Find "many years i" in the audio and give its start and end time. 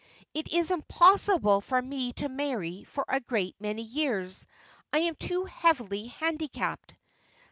3.59-4.97